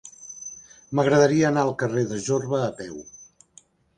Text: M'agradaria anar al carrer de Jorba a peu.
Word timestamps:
M'agradaria 0.99 1.51
anar 1.51 1.65
al 1.67 1.75
carrer 1.83 2.05
de 2.13 2.19
Jorba 2.29 2.65
a 2.69 2.73
peu. 2.83 2.97